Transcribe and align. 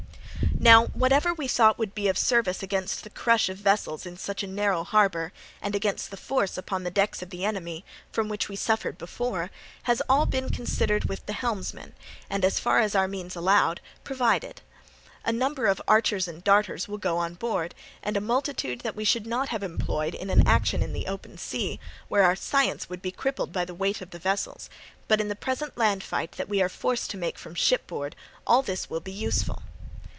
"Now, 0.59 0.87
whatever 0.87 1.33
we 1.33 1.47
thought 1.47 1.79
would 1.79 1.95
be 1.95 2.07
of 2.07 2.17
service 2.19 2.61
against 2.61 3.03
the 3.03 3.09
crush 3.09 3.49
of 3.49 3.57
vessels 3.57 4.05
in 4.05 4.15
such 4.17 4.43
a 4.43 4.47
narrow 4.47 4.83
harbour, 4.83 5.33
and 5.61 5.73
against 5.73 6.11
the 6.11 6.17
force 6.17 6.55
upon 6.57 6.83
the 6.83 6.91
decks 6.91 7.23
of 7.23 7.31
the 7.31 7.43
enemy, 7.45 7.83
from 8.11 8.29
which 8.29 8.47
we 8.47 8.55
suffered 8.55 8.97
before, 8.97 9.49
has 9.83 10.03
all 10.07 10.27
been 10.27 10.51
considered 10.51 11.05
with 11.05 11.25
the 11.25 11.33
helmsmen, 11.33 11.93
and, 12.29 12.45
as 12.45 12.59
far 12.59 12.79
as 12.79 12.93
our 12.93 13.07
means 13.07 13.35
allowed, 13.35 13.81
provided. 14.03 14.61
A 15.25 15.31
number 15.31 15.65
of 15.65 15.81
archers 15.87 16.27
and 16.27 16.43
darters 16.43 16.87
will 16.87 16.99
go 16.99 17.17
on 17.17 17.35
board, 17.35 17.73
and 18.03 18.15
a 18.15 18.21
multitude 18.21 18.81
that 18.81 18.95
we 18.95 19.03
should 19.03 19.25
not 19.25 19.49
have 19.49 19.63
employed 19.63 20.13
in 20.13 20.29
an 20.29 20.47
action 20.47 20.83
in 20.83 20.93
the 20.93 21.07
open 21.07 21.39
sea, 21.39 21.79
where 22.07 22.23
our 22.23 22.35
science 22.35 22.87
would 22.89 23.01
be 23.01 23.11
crippled 23.11 23.51
by 23.51 23.65
the 23.65 23.75
weight 23.75 23.99
of 23.99 24.11
the 24.11 24.19
vessels; 24.19 24.69
but 25.07 25.19
in 25.21 25.27
the 25.27 25.35
present 25.35 25.75
land 25.75 26.03
fight 26.03 26.33
that 26.33 26.49
we 26.49 26.61
are 26.61 26.69
forced 26.69 27.09
to 27.11 27.17
make 27.17 27.39
from 27.39 27.55
shipboard 27.55 28.15
all 28.45 28.61
this 28.61 28.87
will 28.89 28.99
be 28.99 29.11
useful. 29.11 29.63